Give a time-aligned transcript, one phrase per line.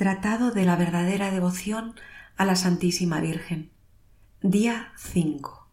[0.00, 1.94] Tratado de la verdadera devoción
[2.38, 3.70] a la Santísima Virgen.
[4.40, 5.68] Día 5.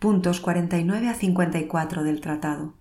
[0.00, 2.74] Puntos 49 a 54 del tratado.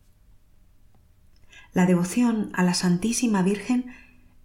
[1.71, 3.93] La devoción a la Santísima Virgen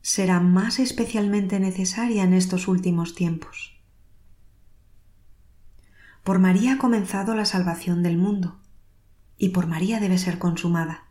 [0.03, 3.81] será más especialmente necesaria en estos últimos tiempos.
[6.23, 8.61] Por María ha comenzado la salvación del mundo
[9.39, 11.07] y por María debe ser consumada.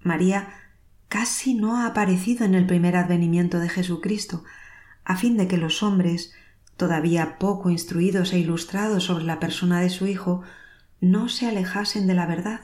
[0.00, 0.61] María
[1.12, 4.44] casi no ha aparecido en el primer advenimiento de Jesucristo,
[5.04, 6.32] a fin de que los hombres,
[6.78, 10.40] todavía poco instruidos e ilustrados sobre la persona de su Hijo,
[11.02, 12.62] no se alejasen de la verdad,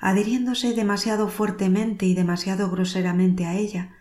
[0.00, 3.96] adhiriéndose demasiado fuertemente y demasiado groseramente a ella,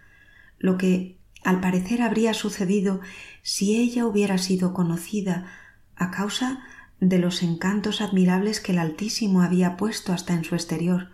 [0.60, 3.02] lo que al parecer habría sucedido
[3.42, 5.48] si ella hubiera sido conocida
[5.96, 6.60] a causa
[7.00, 11.10] de los encantos admirables que el Altísimo había puesto hasta en su exterior,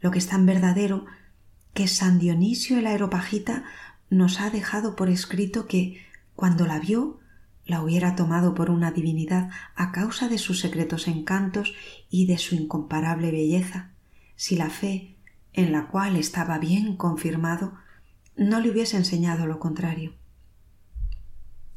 [0.00, 1.04] lo que es tan verdadero
[1.76, 3.64] que San Dionisio el Aeropagita
[4.08, 6.00] nos ha dejado por escrito que,
[6.34, 7.20] cuando la vio,
[7.66, 11.74] la hubiera tomado por una divinidad a causa de sus secretos encantos
[12.08, 13.90] y de su incomparable belleza,
[14.36, 15.16] si la fe,
[15.52, 17.74] en la cual estaba bien confirmado,
[18.38, 20.14] no le hubiese enseñado lo contrario.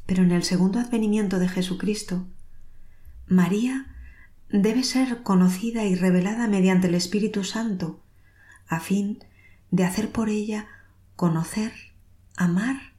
[0.06, 2.26] Pero en el segundo advenimiento de Jesucristo,
[3.26, 3.94] María
[4.48, 8.00] debe ser conocida y revelada mediante el Espíritu Santo,
[8.66, 9.18] a fin
[9.70, 10.68] de hacer por ella
[11.16, 11.72] conocer,
[12.36, 12.94] amar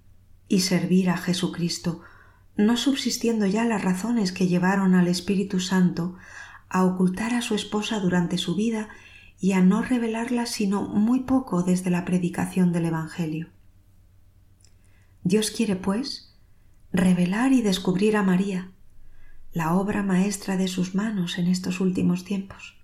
[0.47, 2.01] y servir a Jesucristo,
[2.55, 6.15] no subsistiendo ya las razones que llevaron al Espíritu Santo
[6.69, 8.89] a ocultar a su esposa durante su vida
[9.39, 13.49] y a no revelarla sino muy poco desde la predicación del Evangelio.
[15.23, 16.35] Dios quiere, pues,
[16.93, 18.71] revelar y descubrir a María,
[19.53, 22.77] la obra maestra de sus manos en estos últimos tiempos,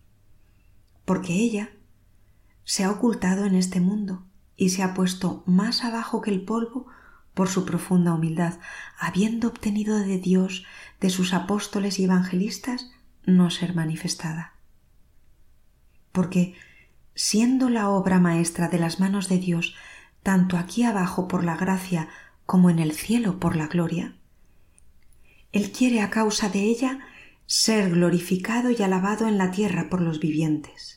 [1.05, 1.69] porque ella
[2.67, 4.25] se ha ocultado en este mundo
[4.57, 6.85] y se ha puesto más abajo que el polvo
[7.33, 8.59] por su profunda humildad,
[8.99, 10.65] habiendo obtenido de Dios,
[10.99, 12.91] de sus apóstoles y evangelistas,
[13.25, 14.55] no ser manifestada.
[16.11, 16.55] Porque,
[17.15, 19.73] siendo la obra maestra de las manos de Dios,
[20.21, 22.09] tanto aquí abajo por la gracia
[22.45, 24.17] como en el cielo por la gloria,
[25.53, 26.99] Él quiere a causa de ella
[27.45, 30.96] ser glorificado y alabado en la tierra por los vivientes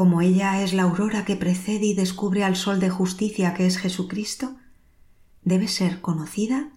[0.00, 3.76] como ella es la aurora que precede y descubre al sol de justicia que es
[3.76, 4.56] Jesucristo,
[5.42, 6.70] debe ser conocida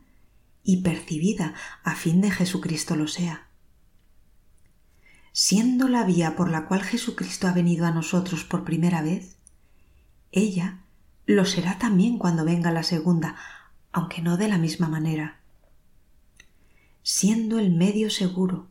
[0.61, 1.53] y percibida
[1.85, 3.47] a fin de Jesucristo lo sea.
[5.31, 9.37] Siendo la vía por la cual Jesucristo ha venido a nosotros por primera vez,
[10.33, 10.81] ella
[11.25, 13.37] lo será también cuando venga la segunda,
[13.93, 15.39] aunque no de la misma manera.
[17.03, 18.67] Siendo el medio seguro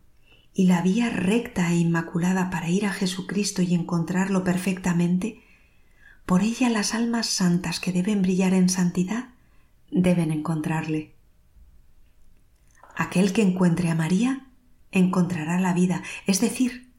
[0.54, 5.42] y la vía recta e inmaculada para ir a Jesucristo y encontrarlo perfectamente,
[6.26, 9.30] por ella las almas santas que deben brillar en santidad
[9.90, 11.14] deben encontrarle.
[12.96, 14.46] Aquel que encuentre a María
[14.90, 16.92] encontrará la vida, es decir,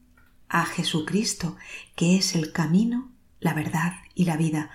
[0.49, 1.55] a Jesucristo,
[1.95, 4.71] que es el camino, la verdad y la vida.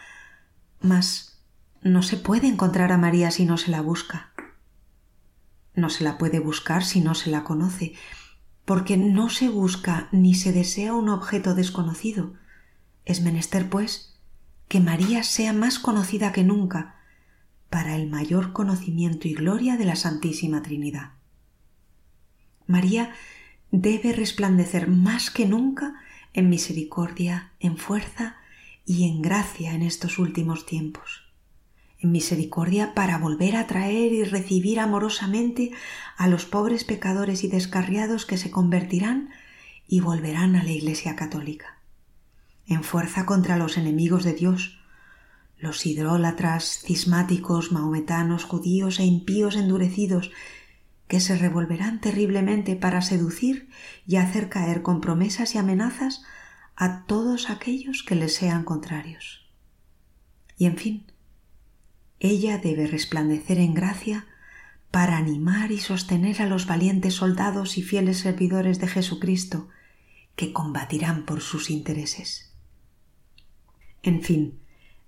[0.80, 1.40] Mas
[1.82, 4.32] no se puede encontrar a María si no se la busca.
[5.74, 7.94] No se la puede buscar si no se la conoce,
[8.68, 12.34] porque no se busca ni se desea un objeto desconocido.
[13.06, 14.20] Es menester, pues,
[14.68, 16.96] que María sea más conocida que nunca,
[17.70, 21.12] para el mayor conocimiento y gloria de la Santísima Trinidad.
[22.66, 23.14] María
[23.70, 25.94] debe resplandecer más que nunca
[26.34, 28.36] en misericordia, en fuerza
[28.84, 31.27] y en gracia en estos últimos tiempos
[32.00, 35.72] en misericordia para volver a traer y recibir amorosamente
[36.16, 39.30] a los pobres pecadores y descarriados que se convertirán
[39.88, 41.78] y volverán a la Iglesia católica,
[42.66, 44.78] en fuerza contra los enemigos de Dios,
[45.56, 50.30] los idólatras, cismáticos, mahometanos, judíos e impíos endurecidos,
[51.08, 53.70] que se revolverán terriblemente para seducir
[54.06, 56.22] y hacer caer con promesas y amenazas
[56.76, 59.48] a todos aquellos que les sean contrarios.
[60.58, 61.06] Y en fin,
[62.20, 64.26] ella debe resplandecer en gracia
[64.90, 69.68] para animar y sostener a los valientes soldados y fieles servidores de Jesucristo
[70.34, 72.52] que combatirán por sus intereses.
[74.02, 74.58] En fin,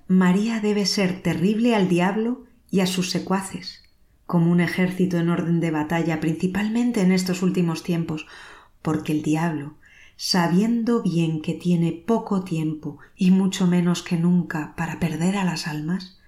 [0.08, 3.82] María debe ser terrible al diablo y a sus secuaces,
[4.26, 8.26] como un ejército en orden de batalla, principalmente en estos últimos tiempos,
[8.82, 9.76] porque el diablo,
[10.16, 15.66] sabiendo bien que tiene poco tiempo y mucho menos que nunca para perder a las
[15.66, 16.19] almas,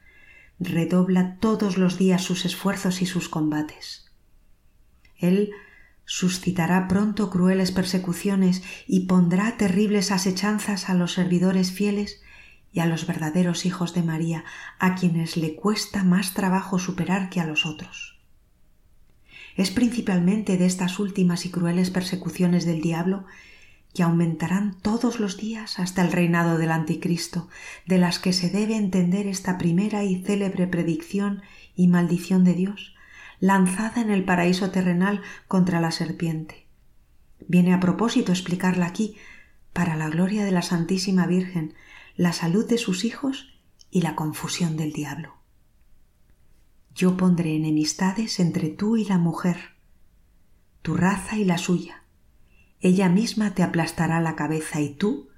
[0.65, 4.11] redobla todos los días sus esfuerzos y sus combates.
[5.17, 5.51] Él
[6.05, 12.21] suscitará pronto crueles persecuciones y pondrá terribles asechanzas a los servidores fieles
[12.73, 14.45] y a los verdaderos hijos de María,
[14.79, 18.19] a quienes le cuesta más trabajo superar que a los otros.
[19.57, 23.27] Es principalmente de estas últimas y crueles persecuciones del diablo
[23.95, 27.49] que aumentarán todos los días hasta el reinado del Anticristo,
[27.87, 31.43] de las que se debe entender esta primera y célebre predicción
[31.77, 32.95] y maldición de Dios,
[33.39, 36.67] lanzada en el paraíso terrenal contra la serpiente.
[37.49, 39.17] Viene a propósito explicarla aquí,
[39.73, 41.75] para la gloria de la Santísima Virgen,
[42.15, 43.59] la salud de sus hijos
[43.91, 45.35] y la confusión del diablo.
[46.95, 49.77] Yo pondré enemistades entre tú y la mujer,
[50.83, 52.02] tu raza y la suya.
[52.83, 55.29] Ella misma te aplastará la cabeza y tú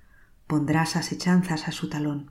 [0.46, 2.30] pondrás asechanzas a su talón.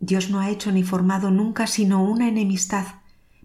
[0.00, 2.86] Dios no ha hecho ni formado nunca sino una enemistad,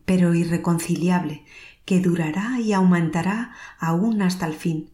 [0.04, 1.46] pero irreconciliable,
[1.86, 4.92] que durará y aumentará aún hasta el fin.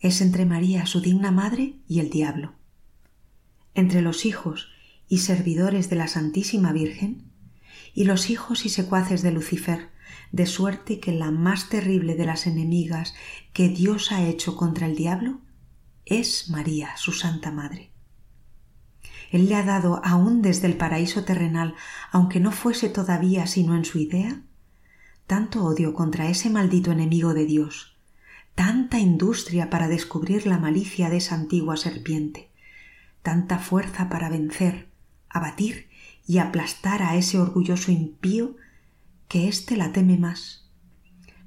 [0.00, 2.54] Es entre María, su digna madre, y el diablo.
[3.74, 4.70] Entre los hijos
[5.08, 7.30] y servidores de la Santísima Virgen,
[7.94, 9.93] y los hijos y secuaces de Lucifer,
[10.32, 13.14] de suerte que la más terrible de las enemigas
[13.52, 15.40] que Dios ha hecho contra el diablo
[16.04, 17.90] es María, su Santa Madre.
[19.30, 21.74] Él le ha dado aún desde el paraíso terrenal,
[22.12, 24.42] aunque no fuese todavía sino en su idea,
[25.26, 27.96] tanto odio contra ese maldito enemigo de Dios,
[28.54, 32.50] tanta industria para descubrir la malicia de esa antigua serpiente,
[33.22, 34.88] tanta fuerza para vencer,
[35.28, 35.88] abatir
[36.26, 38.56] y aplastar a ese orgulloso impío
[39.34, 40.70] que éste la teme más,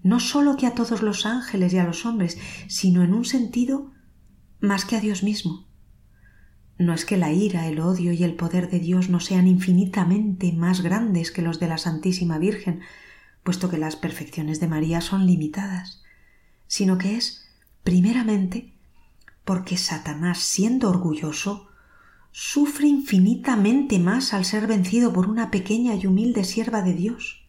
[0.04, 2.38] no sólo que a todos los ángeles y a los hombres,
[2.68, 3.94] sino en un sentido
[4.60, 5.70] más que a Dios mismo.
[6.78, 10.52] No es que la ira, el odio y el poder de Dios no sean infinitamente
[10.52, 12.82] más grandes que los de la Santísima Virgen,
[13.44, 16.04] puesto que las perfecciones de María son limitadas,
[16.68, 17.48] sino que es,
[17.86, 18.74] primeramente,
[19.46, 21.70] porque Satanás, siendo orgulloso,
[22.34, 27.47] sufre infinitamente más al ser vencido por una pequeña y humilde sierva de Dios,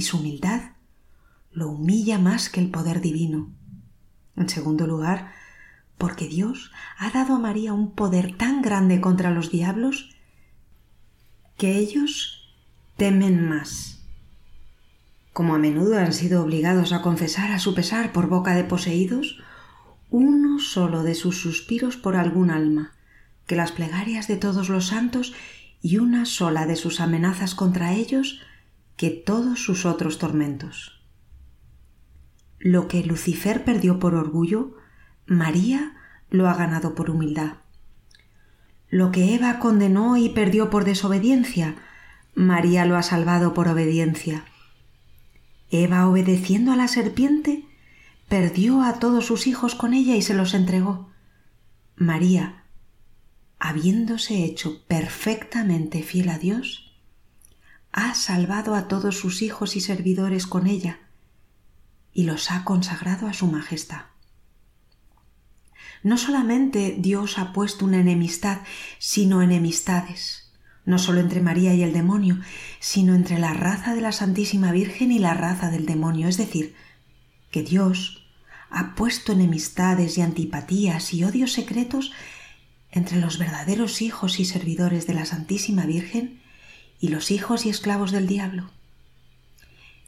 [0.00, 0.62] y su humildad
[1.52, 3.52] lo humilla más que el poder divino.
[4.34, 5.30] En segundo lugar,
[5.98, 10.16] porque Dios ha dado a María un poder tan grande contra los diablos
[11.58, 12.56] que ellos
[12.96, 14.02] temen más.
[15.34, 19.38] Como a menudo han sido obligados a confesar a su pesar por boca de poseídos,
[20.08, 22.94] uno solo de sus suspiros por algún alma,
[23.46, 25.34] que las plegarias de todos los santos
[25.82, 28.40] y una sola de sus amenazas contra ellos
[29.00, 31.00] que todos sus otros tormentos.
[32.58, 34.76] Lo que Lucifer perdió por orgullo,
[35.24, 35.96] María
[36.28, 37.54] lo ha ganado por humildad.
[38.90, 41.76] Lo que Eva condenó y perdió por desobediencia,
[42.34, 44.44] María lo ha salvado por obediencia.
[45.70, 47.64] Eva, obedeciendo a la serpiente,
[48.28, 51.08] perdió a todos sus hijos con ella y se los entregó.
[51.96, 52.64] María,
[53.58, 56.89] habiéndose hecho perfectamente fiel a Dios,
[57.92, 61.00] ha salvado a todos sus hijos y servidores con ella
[62.12, 64.02] y los ha consagrado a su majestad.
[66.02, 68.60] No solamente Dios ha puesto una enemistad,
[68.98, 70.50] sino enemistades,
[70.84, 72.38] no solo entre María y el demonio,
[72.78, 76.74] sino entre la raza de la Santísima Virgen y la raza del demonio, es decir,
[77.50, 78.24] que Dios
[78.70, 82.12] ha puesto enemistades y antipatías y odios secretos
[82.90, 86.39] entre los verdaderos hijos y servidores de la Santísima Virgen
[87.00, 88.70] y los hijos y esclavos del diablo.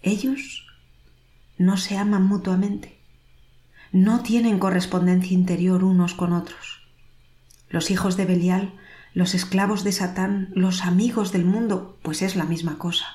[0.02, 0.66] Ellos
[1.58, 2.98] no se aman mutuamente,
[3.92, 6.82] no tienen correspondencia interior unos con otros.
[7.68, 8.74] Los hijos de Belial,
[9.14, 13.06] los esclavos de Satán, los amigos del mundo, pues es la misma cosa.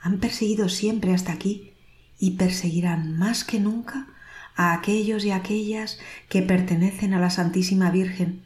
[0.00, 1.72] Han perseguido siempre hasta aquí
[2.18, 4.06] y perseguirán más que nunca
[4.56, 8.42] a aquellos y aquellas que pertenecen a la Santísima Virgen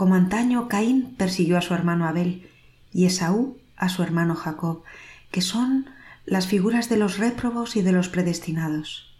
[0.00, 2.48] como antaño Caín persiguió a su hermano Abel
[2.90, 4.84] y Esaú a su hermano Jacob,
[5.32, 5.90] que son
[6.26, 9.16] las figuras de los réprobos y de los predestinados.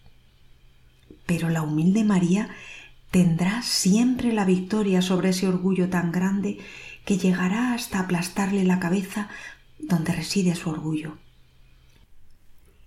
[1.26, 2.50] Pero la humilde María
[3.10, 6.58] tendrá siempre la victoria sobre ese orgullo tan grande
[7.04, 9.28] que llegará hasta aplastarle la cabeza
[9.78, 11.16] donde reside su orgullo.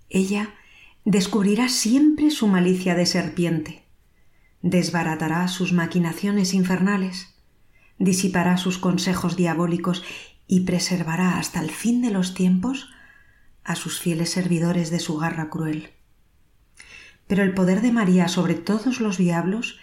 [0.08, 0.54] Ella
[1.04, 3.82] descubrirá siempre su malicia de serpiente,
[4.62, 7.34] desbaratará sus maquinaciones infernales,
[7.98, 10.04] disipará sus consejos diabólicos
[10.46, 12.90] y preservará hasta el fin de los tiempos
[13.64, 15.90] a sus fieles servidores de su garra cruel.
[17.26, 19.78] Pero el poder de María sobre todos los diablos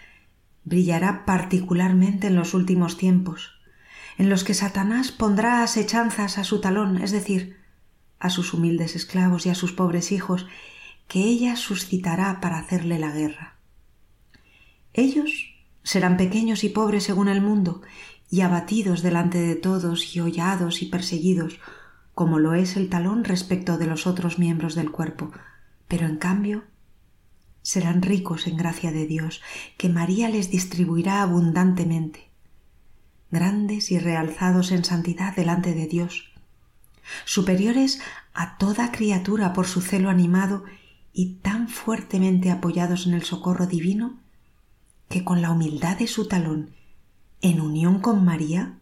[0.64, 3.60] brillará particularmente en los últimos tiempos,
[4.18, 7.56] en los que Satanás pondrá asechanzas a su talón, es decir,
[8.20, 10.46] a sus humildes esclavos y a sus pobres hijos,
[11.08, 13.56] que ella suscitará para hacerle la guerra.
[14.92, 17.82] Ellos serán pequeños y pobres según el mundo,
[18.32, 21.60] y abatidos delante de todos y hollados y perseguidos,
[22.14, 25.30] como lo es el talón respecto de los otros miembros del cuerpo,
[25.86, 26.64] pero en cambio
[27.60, 29.42] serán ricos en gracia de Dios,
[29.76, 32.30] que María les distribuirá abundantemente,
[33.30, 36.32] grandes y realzados en santidad delante de Dios,
[37.26, 38.00] superiores
[38.32, 40.64] a toda criatura por su celo animado
[41.12, 44.18] y tan fuertemente apoyados en el socorro divino,
[45.10, 46.70] que con la humildad de su talón,
[47.42, 48.78] en unión con María,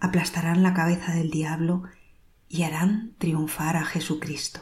[0.00, 1.84] aplastarán la cabeza del diablo
[2.48, 4.60] y harán triunfar a Jesucristo.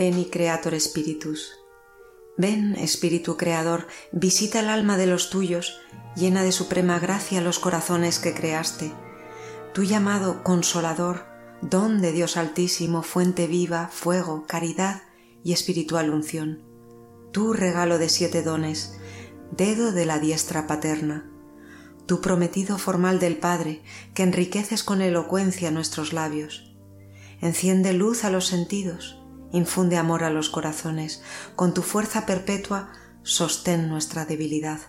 [0.00, 1.52] Ven Creator Spiritus.
[2.38, 5.78] Ven, Espíritu Creador, visita el alma de los tuyos,
[6.16, 8.94] llena de suprema gracia los corazones que creaste.
[9.74, 11.26] Tú llamado Consolador,
[11.60, 15.02] don de Dios Altísimo, fuente viva, fuego, caridad
[15.44, 16.62] y espiritual unción.
[17.30, 18.98] Tú regalo de siete dones,
[19.50, 21.30] dedo de la diestra paterna.
[22.06, 23.82] Tu prometido formal del Padre,
[24.14, 26.74] que enriqueces con elocuencia nuestros labios.
[27.40, 31.22] Enciende luz a los sentidos, infunde amor a los corazones,
[31.56, 32.92] con tu fuerza perpetua
[33.22, 34.80] sostén nuestra debilidad.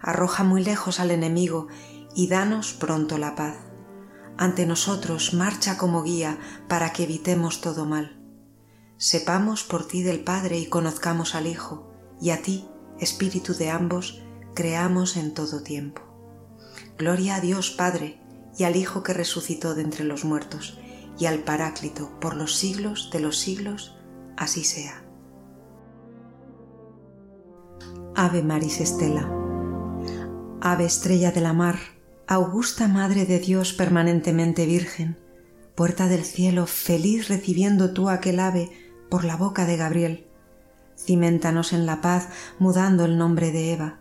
[0.00, 1.68] Arroja muy lejos al enemigo
[2.14, 3.56] y danos pronto la paz.
[4.36, 8.20] Ante nosotros marcha como guía para que evitemos todo mal.
[8.96, 12.68] Sepamos por ti del Padre y conozcamos al Hijo, y a ti,
[13.00, 14.22] Espíritu de ambos,
[14.54, 16.02] creamos en todo tiempo.
[16.98, 18.20] Gloria a Dios Padre
[18.56, 20.78] y al Hijo que resucitó de entre los muertos,
[21.18, 23.96] y al Paráclito por los siglos de los siglos,
[24.36, 25.04] así sea.
[28.16, 29.28] Ave Maris Estela.
[30.60, 31.78] Ave estrella de la mar,
[32.26, 35.18] augusta Madre de Dios permanentemente Virgen,
[35.74, 38.70] puerta del cielo, feliz recibiendo tú aquel ave
[39.10, 40.26] por la boca de Gabriel.
[40.96, 43.98] Cimentanos en la paz, mudando el nombre de Eva.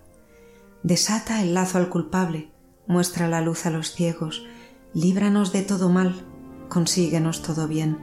[0.83, 2.51] Desata el lazo al culpable,
[2.87, 4.45] muestra la luz a los ciegos,
[4.93, 6.25] líbranos de todo mal,
[6.69, 7.97] consíguenos todo bien.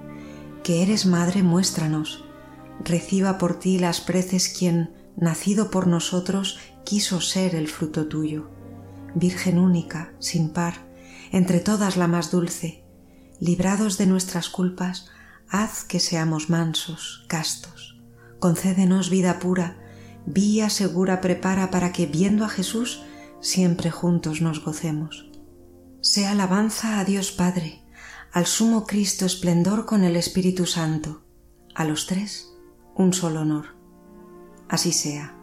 [0.62, 2.24] Que eres madre, muéstranos.
[2.84, 8.50] Reciba por ti las preces quien, nacido por nosotros, quiso ser el fruto tuyo.
[9.14, 10.74] Virgen única, sin par,
[11.32, 12.84] entre todas la más dulce,
[13.40, 15.08] librados de nuestras culpas,
[15.48, 17.79] haz que seamos mansos, castos.
[18.40, 19.76] Concédenos vida pura,
[20.26, 23.04] vía segura prepara para que, viendo a Jesús,
[23.40, 25.30] siempre juntos nos gocemos.
[26.00, 27.82] Sea alabanza a Dios Padre,
[28.32, 31.22] al sumo Cristo esplendor con el Espíritu Santo,
[31.74, 32.50] a los tres
[32.96, 33.76] un solo honor.
[34.68, 35.36] Así sea.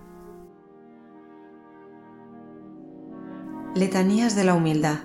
[3.75, 4.99] Letanías de la Humildad.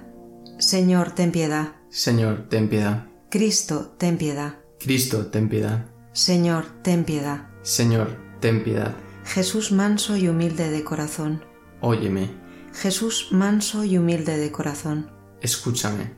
[0.58, 1.72] Señor, ten piedad.
[1.90, 3.06] Señor, ten piedad.
[3.28, 4.56] Cristo, ten piedad.
[4.78, 5.86] Cristo, ten piedad.
[6.12, 7.51] Señor, ten piedad.
[7.62, 8.94] Señor, ten piedad.
[9.24, 11.44] Jesús manso y humilde de corazón.
[11.80, 12.30] Óyeme.
[12.74, 15.10] Jesús manso y humilde de corazón.
[15.40, 16.12] Escúchame.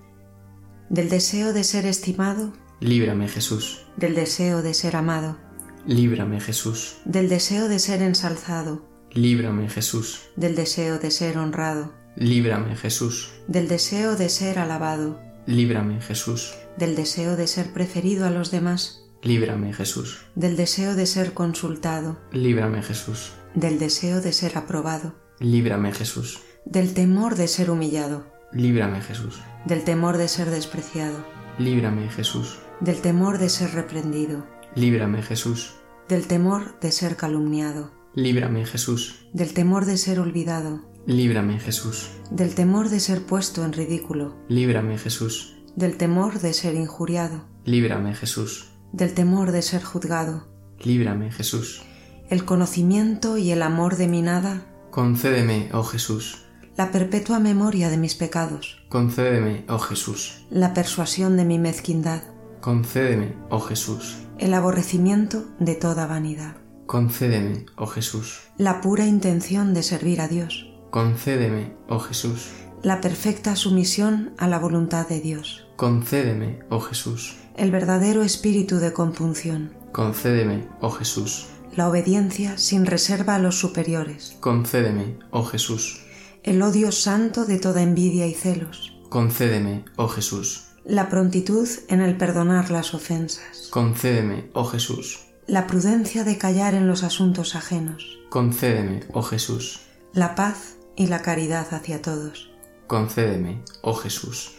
[0.88, 5.38] Del deseo de ser estimado, líbrame Jesús, del deseo de ser amado,
[5.86, 12.76] líbrame Jesús, del deseo de ser ensalzado, líbrame Jesús, del deseo de ser honrado, líbrame
[12.76, 18.50] Jesús, del deseo de ser alabado, líbrame Jesús, del deseo de ser preferido a los
[18.50, 25.14] demás, líbrame Jesús, del deseo de ser consultado, líbrame Jesús, del deseo de ser aprobado,
[25.40, 31.24] líbrame Jesús, del temor de ser humillado, líbrame Jesús, del temor de ser despreciado,
[31.58, 35.74] líbrame Jesús, del temor de ser reprendido, líbrame Jesús,
[36.06, 42.54] del temor de ser calumniado, líbrame Jesús, del temor de ser olvidado, líbrame Jesús, del
[42.54, 48.73] temor de ser puesto en ridículo, líbrame Jesús, del temor de ser injuriado, líbrame Jesús,
[48.94, 50.46] del temor de ser juzgado,
[50.78, 51.82] líbrame Jesús,
[52.28, 56.44] el conocimiento y el amor de mi nada, concédeme, oh Jesús,
[56.76, 58.84] la perpetua memoria de mis pecados.
[58.88, 60.44] Concédeme, oh Jesús.
[60.50, 62.22] La persuasión de mi mezquindad.
[62.60, 64.18] Concédeme, oh Jesús.
[64.38, 66.56] El aborrecimiento de toda vanidad.
[66.86, 68.40] Concédeme, oh Jesús.
[68.58, 70.68] La pura intención de servir a Dios.
[70.90, 72.50] Concédeme, oh Jesús.
[72.82, 75.66] La perfecta sumisión a la voluntad de Dios.
[75.76, 77.36] Concédeme, oh Jesús.
[77.56, 79.72] El verdadero espíritu de compunción.
[79.92, 81.46] Concédeme, oh Jesús.
[81.76, 84.36] La obediencia sin reserva a los superiores.
[84.40, 86.04] Concédeme, oh Jesús
[86.44, 88.94] el odio santo de toda envidia y celos.
[89.08, 90.66] Concédeme, oh Jesús.
[90.84, 93.68] La prontitud en el perdonar las ofensas.
[93.70, 95.24] Concédeme, oh Jesús.
[95.46, 98.18] La prudencia de callar en los asuntos ajenos.
[98.28, 99.80] Concédeme, oh Jesús.
[100.12, 102.50] La paz y la caridad hacia todos.
[102.86, 104.52] Concédeme, oh Jesús.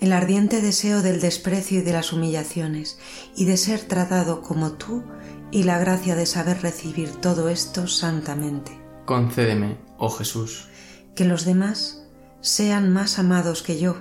[0.00, 2.98] El ardiente deseo del desprecio y de las humillaciones,
[3.34, 5.04] y de ser tratado como tú,
[5.50, 8.78] y la gracia de saber recibir todo esto santamente.
[9.06, 10.68] Concédeme, oh Jesús
[11.16, 12.04] que los demás
[12.42, 13.96] sean más amados que yo,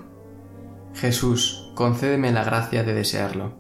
[0.94, 3.58] Jesús, concédeme la gracia de desearlo.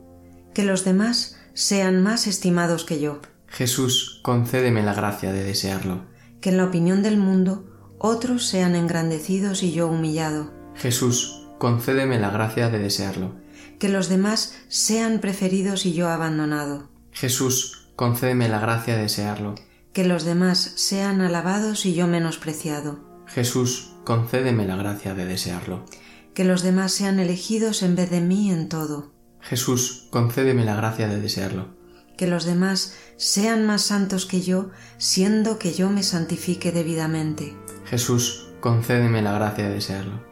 [0.54, 6.04] que los demás sean más estimados que yo, Jesús, concédeme la gracia de desearlo.
[6.42, 7.66] que en la opinión del mundo
[7.98, 13.36] otros sean engrandecidos y yo humillado, Jesús, concédeme la gracia de desearlo.
[13.80, 19.56] que los demás sean preferidos y yo abandonado, Jesús, concédeme la gracia de desearlo.
[19.94, 25.86] que los demás sean alabados y yo menospreciado, Jesús, concédeme la gracia de desearlo.
[26.34, 31.08] que los demás sean elegidos en vez de mí en todo, Jesús, concédeme la gracia
[31.08, 31.76] de desearlo.
[32.18, 37.56] que los demás sean más santos que yo, siendo que yo me santifique debidamente.
[37.86, 40.24] Jesús, concédeme la gracia de desearlo.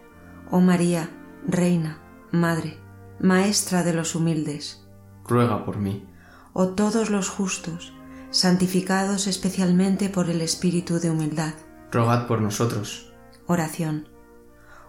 [0.56, 1.10] Oh María,
[1.48, 1.98] Reina,
[2.32, 2.78] Madre,
[3.20, 4.86] Maestra de los humildes,
[5.28, 6.08] Ruega por mí.
[6.54, 7.92] oh todos los justos,
[8.30, 11.56] santificados especialmente por el Espíritu de humildad.
[11.92, 13.12] Rogad por nosotros.
[13.48, 14.08] Oración.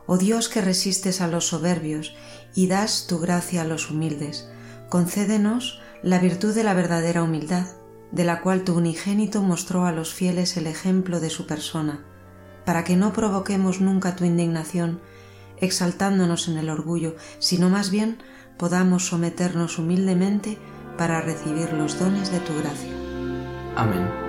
[0.05, 2.15] Oh Dios que resistes a los soberbios
[2.55, 4.47] y das tu gracia a los humildes,
[4.91, 7.69] concédenos la virtud de la verdadera humildad,
[8.13, 12.05] de la cual tu unigénito mostró a los fieles el ejemplo de su persona,
[12.67, 15.01] para que no provoquemos nunca tu indignación,
[15.59, 18.19] exaltándonos en el orgullo, sino más bien
[18.57, 20.59] podamos someternos humildemente
[20.97, 22.91] para recibir los dones de tu gracia.
[23.77, 24.24] Amén.